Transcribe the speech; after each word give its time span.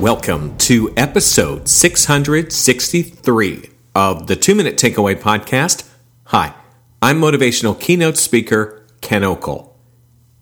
Welcome 0.00 0.58
to 0.58 0.92
episode 0.94 1.70
663 1.70 3.70
of 3.94 4.26
the 4.26 4.36
Two 4.36 4.54
Minute 4.54 4.76
Takeaway 4.76 5.18
Podcast. 5.18 5.90
Hi, 6.24 6.52
I'm 7.00 7.18
motivational 7.18 7.80
keynote 7.80 8.18
speaker 8.18 8.86
Ken 9.00 9.22
Okel. 9.22 9.70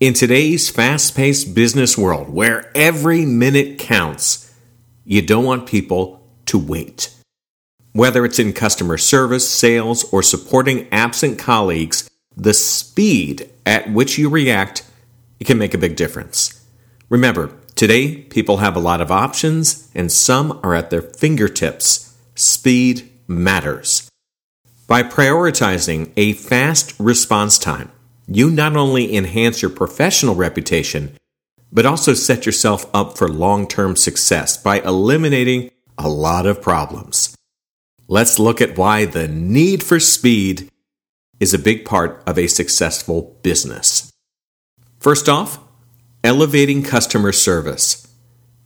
In 0.01 0.13
today's 0.13 0.69
fast 0.69 1.15
paced 1.15 1.55
business 1.55 1.97
world 1.97 2.29
where 2.29 2.69
every 2.75 3.25
minute 3.25 3.79
counts, 3.79 4.53
you 5.05 5.21
don't 5.21 5.45
want 5.45 5.67
people 5.67 6.27
to 6.47 6.59
wait. 6.59 7.15
Whether 7.93 8.25
it's 8.25 8.39
in 8.39 8.51
customer 8.51 8.97
service, 8.97 9.49
sales, 9.49 10.03
or 10.11 10.21
supporting 10.21 10.89
absent 10.91 11.39
colleagues, 11.39 12.09
the 12.35 12.53
speed 12.53 13.49
at 13.65 13.89
which 13.89 14.17
you 14.17 14.27
react 14.27 14.83
it 15.39 15.45
can 15.45 15.57
make 15.57 15.73
a 15.73 15.77
big 15.77 15.95
difference. 15.95 16.61
Remember, 17.07 17.57
today 17.75 18.17
people 18.17 18.57
have 18.57 18.75
a 18.75 18.79
lot 18.79 19.01
of 19.01 19.11
options 19.11 19.89
and 19.93 20.11
some 20.11 20.59
are 20.63 20.73
at 20.73 20.89
their 20.89 21.01
fingertips. 21.01 22.15
Speed 22.35 23.09
matters. 23.27 24.09
By 24.87 25.03
prioritizing 25.03 26.11
a 26.15 26.33
fast 26.33 26.93
response 26.99 27.57
time, 27.57 27.91
you 28.27 28.49
not 28.49 28.75
only 28.75 29.15
enhance 29.15 29.61
your 29.61 29.71
professional 29.71 30.35
reputation, 30.35 31.17
but 31.71 31.85
also 31.85 32.13
set 32.13 32.45
yourself 32.45 32.85
up 32.93 33.17
for 33.17 33.27
long 33.27 33.67
term 33.67 33.95
success 33.95 34.57
by 34.57 34.79
eliminating 34.79 35.71
a 35.97 36.07
lot 36.07 36.45
of 36.45 36.61
problems. 36.61 37.35
Let's 38.07 38.37
look 38.37 38.61
at 38.61 38.77
why 38.77 39.05
the 39.05 39.27
need 39.27 39.81
for 39.83 39.99
speed 39.99 40.69
is 41.39 41.53
a 41.53 41.59
big 41.59 41.85
part 41.85 42.23
of 42.27 42.37
a 42.37 42.47
successful 42.47 43.39
business. 43.41 44.13
First 44.99 45.27
off, 45.27 45.59
elevating 46.25 46.81
customer 46.81 47.31
service. 47.31 48.07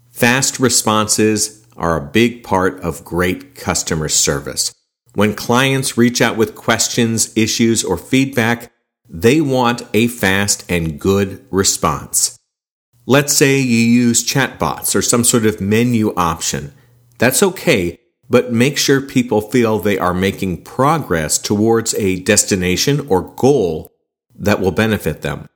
Fast 0.09 0.61
responses 0.61 1.67
are 1.75 1.97
a 1.97 2.09
big 2.09 2.41
part 2.41 2.79
of 2.79 3.03
great 3.03 3.53
customer 3.53 4.07
service. 4.07 4.73
When 5.13 5.35
clients 5.35 5.97
reach 5.97 6.21
out 6.21 6.37
with 6.37 6.55
questions, 6.55 7.35
issues, 7.35 7.83
or 7.83 7.97
feedback, 7.97 8.71
they 9.09 9.41
want 9.41 9.81
a 9.93 10.07
fast 10.07 10.63
and 10.71 11.01
good 11.01 11.45
response. 11.51 12.39
Let's 13.05 13.35
say 13.35 13.59
you 13.59 13.77
use 13.77 14.23
chatbots 14.23 14.95
or 14.95 15.01
some 15.01 15.25
sort 15.25 15.45
of 15.45 15.59
menu 15.59 16.13
option. 16.15 16.71
That's 17.17 17.43
okay, 17.43 17.99
but 18.29 18.53
make 18.53 18.77
sure 18.77 19.01
people 19.01 19.41
feel 19.41 19.79
they 19.79 19.99
are 19.99 20.13
making 20.13 20.63
progress 20.63 21.37
towards 21.37 21.93
a 21.95 22.21
destination 22.21 23.05
or 23.09 23.33
goal 23.35 23.91
that 24.33 24.61
will 24.61 24.71
benefit 24.71 25.23
them. 25.23 25.49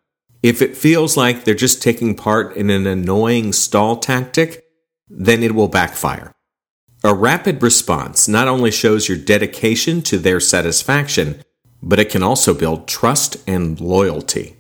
If 0.43 0.61
it 0.61 0.75
feels 0.75 1.15
like 1.15 1.45
they're 1.45 1.55
just 1.55 1.81
taking 1.81 2.15
part 2.15 2.57
in 2.57 2.69
an 2.69 2.85
annoying 2.85 3.53
stall 3.53 3.95
tactic, 3.95 4.65
then 5.07 5.41
it 5.41 5.55
will 5.55 5.69
backfire. 5.69 6.33
A 7.01 7.13
rapid 7.13 7.63
response 7.63 8.27
not 8.27 8.49
only 8.49 8.69
shows 8.69 9.07
your 9.07 9.17
dedication 9.17 10.01
to 10.03 10.17
their 10.17 10.41
satisfaction, 10.41 11.41
but 11.81 11.99
it 11.99 12.09
can 12.09 12.23
also 12.23 12.53
build 12.53 12.89
trust 12.89 13.37
and 13.47 13.79
loyalty. 13.79 14.57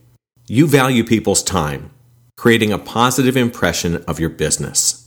You 0.47 0.67
value 0.67 1.03
people's 1.03 1.43
time, 1.43 1.91
creating 2.37 2.71
a 2.71 2.79
positive 2.79 3.35
impression 3.35 4.03
of 4.07 4.21
your 4.21 4.29
business. 4.29 5.05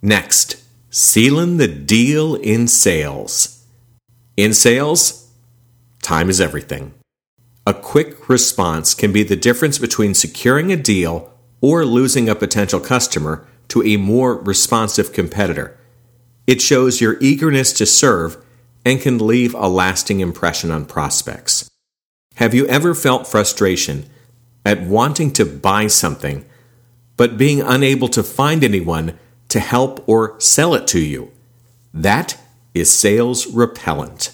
Next, 0.00 0.56
sealing 0.90 1.58
the 1.58 1.68
deal 1.68 2.34
in 2.34 2.66
sales. 2.66 3.66
In 4.38 4.54
sales, 4.54 5.30
time 6.02 6.30
is 6.30 6.40
everything. 6.40 6.94
A 7.68 7.74
quick 7.74 8.30
response 8.30 8.94
can 8.94 9.12
be 9.12 9.22
the 9.22 9.36
difference 9.36 9.78
between 9.78 10.14
securing 10.14 10.72
a 10.72 10.76
deal 10.76 11.30
or 11.60 11.84
losing 11.84 12.26
a 12.26 12.34
potential 12.34 12.80
customer 12.80 13.46
to 13.68 13.82
a 13.82 13.98
more 13.98 14.38
responsive 14.38 15.12
competitor. 15.12 15.78
It 16.46 16.62
shows 16.62 17.02
your 17.02 17.18
eagerness 17.20 17.74
to 17.74 17.84
serve 17.84 18.42
and 18.86 19.02
can 19.02 19.18
leave 19.18 19.52
a 19.52 19.68
lasting 19.68 20.20
impression 20.20 20.70
on 20.70 20.86
prospects. 20.86 21.68
Have 22.36 22.54
you 22.54 22.66
ever 22.68 22.94
felt 22.94 23.26
frustration 23.26 24.08
at 24.64 24.80
wanting 24.80 25.30
to 25.34 25.44
buy 25.44 25.88
something, 25.88 26.46
but 27.18 27.36
being 27.36 27.60
unable 27.60 28.08
to 28.08 28.22
find 28.22 28.64
anyone 28.64 29.18
to 29.50 29.60
help 29.60 30.02
or 30.08 30.40
sell 30.40 30.74
it 30.74 30.86
to 30.86 31.00
you? 31.00 31.32
That 31.92 32.40
is 32.72 32.90
sales 32.90 33.46
repellent. 33.46 34.32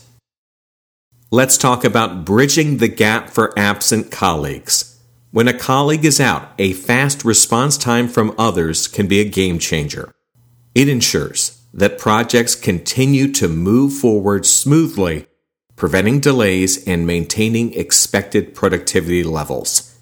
Let's 1.34 1.58
talk 1.58 1.82
about 1.82 2.24
bridging 2.24 2.76
the 2.76 2.86
gap 2.86 3.28
for 3.28 3.58
absent 3.58 4.12
colleagues. 4.12 5.00
When 5.32 5.48
a 5.48 5.58
colleague 5.58 6.04
is 6.04 6.20
out, 6.20 6.52
a 6.60 6.74
fast 6.74 7.24
response 7.24 7.76
time 7.76 8.06
from 8.06 8.36
others 8.38 8.86
can 8.86 9.08
be 9.08 9.18
a 9.18 9.28
game 9.28 9.58
changer. 9.58 10.14
It 10.76 10.88
ensures 10.88 11.60
that 11.74 11.98
projects 11.98 12.54
continue 12.54 13.32
to 13.32 13.48
move 13.48 13.94
forward 13.94 14.46
smoothly, 14.46 15.26
preventing 15.74 16.20
delays 16.20 16.86
and 16.86 17.04
maintaining 17.04 17.74
expected 17.74 18.54
productivity 18.54 19.24
levels. 19.24 19.98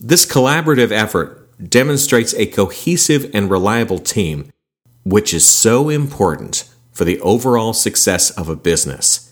This 0.00 0.26
collaborative 0.26 0.90
effort 0.90 1.70
demonstrates 1.70 2.34
a 2.34 2.46
cohesive 2.46 3.30
and 3.32 3.48
reliable 3.48 4.00
team, 4.00 4.50
which 5.04 5.32
is 5.32 5.46
so 5.46 5.88
important 5.88 6.68
for 6.90 7.04
the 7.04 7.20
overall 7.20 7.74
success 7.74 8.30
of 8.32 8.48
a 8.48 8.56
business. 8.56 9.23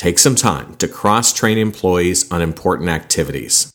Take 0.00 0.18
some 0.18 0.34
time 0.34 0.76
to 0.76 0.88
cross 0.88 1.30
train 1.30 1.58
employees 1.58 2.32
on 2.32 2.40
important 2.40 2.88
activities. 2.88 3.70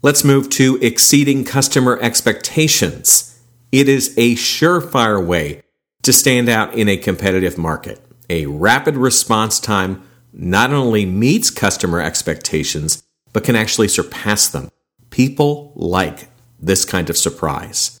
Let's 0.00 0.24
move 0.24 0.48
to 0.52 0.78
exceeding 0.80 1.44
customer 1.44 1.98
expectations. 2.00 3.38
It 3.70 3.90
is 3.90 4.14
a 4.16 4.36
surefire 4.36 5.22
way 5.22 5.60
to 6.00 6.14
stand 6.14 6.48
out 6.48 6.72
in 6.72 6.88
a 6.88 6.96
competitive 6.96 7.58
market. 7.58 8.00
A 8.30 8.46
rapid 8.46 8.96
response 8.96 9.60
time 9.60 10.02
not 10.32 10.72
only 10.72 11.04
meets 11.04 11.50
customer 11.50 12.00
expectations, 12.00 13.02
but 13.34 13.44
can 13.44 13.54
actually 13.54 13.88
surpass 13.88 14.48
them. 14.48 14.70
People 15.10 15.74
like 15.76 16.30
this 16.58 16.86
kind 16.86 17.10
of 17.10 17.18
surprise. 17.18 18.00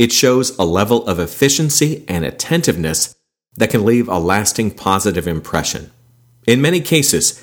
It 0.00 0.10
shows 0.10 0.58
a 0.58 0.64
level 0.64 1.06
of 1.06 1.20
efficiency 1.20 2.04
and 2.08 2.24
attentiveness 2.24 3.14
that 3.54 3.70
can 3.70 3.84
leave 3.84 4.08
a 4.08 4.18
lasting 4.18 4.72
positive 4.72 5.28
impression. 5.28 5.92
In 6.46 6.60
many 6.60 6.80
cases, 6.80 7.42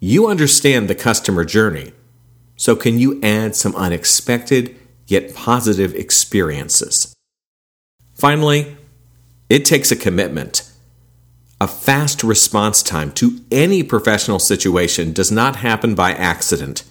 you 0.00 0.26
understand 0.26 0.88
the 0.88 0.94
customer 0.94 1.44
journey, 1.44 1.92
so 2.56 2.76
can 2.76 2.98
you 2.98 3.20
add 3.22 3.56
some 3.56 3.74
unexpected 3.74 4.76
yet 5.06 5.34
positive 5.34 5.94
experiences? 5.94 7.14
Finally, 8.14 8.76
it 9.48 9.64
takes 9.64 9.90
a 9.90 9.96
commitment. 9.96 10.70
A 11.60 11.66
fast 11.66 12.22
response 12.22 12.82
time 12.82 13.12
to 13.12 13.40
any 13.50 13.82
professional 13.82 14.38
situation 14.38 15.12
does 15.12 15.32
not 15.32 15.56
happen 15.56 15.94
by 15.94 16.12
accident. 16.12 16.84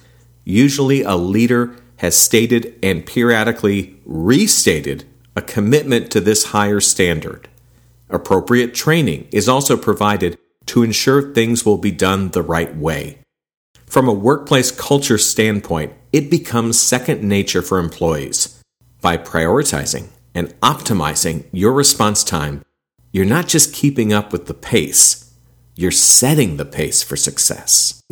Usually, 0.44 1.02
a 1.02 1.14
leader 1.14 1.76
has 1.96 2.16
stated 2.16 2.76
and 2.82 3.06
periodically 3.06 4.00
restated 4.04 5.04
a 5.36 5.42
commitment 5.42 6.10
to 6.10 6.20
this 6.20 6.46
higher 6.46 6.80
standard. 6.80 7.48
Appropriate 8.10 8.74
training 8.74 9.28
is 9.30 9.48
also 9.48 9.76
provided 9.76 10.36
to 10.66 10.82
ensure 10.82 11.32
things 11.32 11.64
will 11.64 11.78
be 11.78 11.90
done 11.90 12.30
the 12.30 12.42
right 12.42 12.76
way. 12.76 13.18
From 13.86 14.08
a 14.08 14.12
workplace 14.12 14.70
culture 14.70 15.18
standpoint, 15.18 15.92
it 16.12 16.30
becomes 16.30 16.80
second 16.80 17.22
nature 17.22 17.62
for 17.62 17.78
employees. 17.78 18.60
By 19.00 19.16
prioritizing 19.18 20.08
and 20.34 20.48
optimizing 20.60 21.44
your 21.52 21.72
response 21.72 22.24
time, 22.24 22.64
you're 23.12 23.24
not 23.24 23.46
just 23.46 23.72
keeping 23.74 24.12
up 24.12 24.32
with 24.32 24.46
the 24.46 24.54
pace, 24.54 25.32
you're 25.76 25.90
setting 25.90 26.56
the 26.56 26.64
pace 26.64 27.02
for 27.02 27.16
success. 27.16 28.02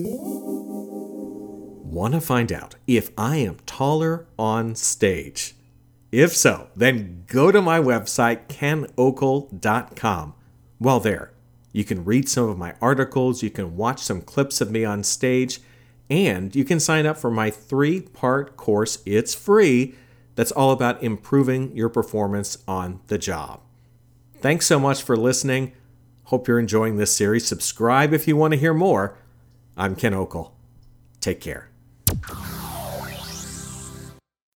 Want 1.93 2.15
to 2.15 2.21
find 2.21 2.53
out 2.53 2.77
if 2.87 3.11
I 3.19 3.37
am 3.37 3.57
taller 3.67 4.27
on 4.39 4.75
stage? 4.75 5.55
If 6.13 6.37
so, 6.37 6.69
then 6.77 7.25
go 7.27 7.51
to 7.51 7.61
my 7.61 7.81
website, 7.81 8.47
kenokel.com. 8.49 10.35
While 10.79 11.01
there, 11.01 11.33
you 11.73 11.85
can 11.85 12.05
read 12.05 12.29
some 12.29 12.49
of 12.49 12.59
my 12.59 12.75
articles, 12.81 13.43
you 13.43 13.51
can 13.51 13.77
watch 13.77 14.01
some 14.01 14.21
clips 14.21 14.61
of 14.61 14.71
me 14.71 14.85
on 14.85 15.03
stage, 15.03 15.61
and 16.11 16.55
you 16.55 16.65
can 16.65 16.79
sign 16.79 17.07
up 17.07 17.17
for 17.17 17.31
my 17.31 17.51
three 17.51 18.01
part 18.01 18.57
course. 18.57 18.99
It's 19.07 19.35
free 19.35 19.95
that's 20.35 20.53
all 20.53 20.71
about 20.71 21.03
improving 21.03 21.75
your 21.77 21.89
performance 21.89 22.59
on 22.67 23.01
the 23.09 23.19
job. 23.19 23.61
Thanks 24.41 24.67
so 24.67 24.79
much 24.79 25.03
for 25.03 25.17
listening. 25.17 25.73
Hope 26.25 26.49
you're 26.49 26.59
enjoying 26.59 26.97
this 26.97 27.15
series. 27.15 27.47
Subscribe 27.47 28.13
if 28.13 28.27
you 28.27 28.37
want 28.37 28.53
to 28.53 28.61
hear 28.61 28.75
more. 28.75 29.17
I'm 29.77 29.95
Ken 29.97 30.13
Okel. 30.13 30.53
Take 31.21 31.41
care. 31.41 31.72